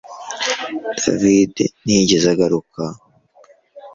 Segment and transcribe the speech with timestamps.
[1.01, 2.81] David ntiyigeze agaruka